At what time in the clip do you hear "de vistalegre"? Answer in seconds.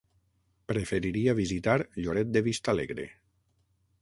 2.39-3.07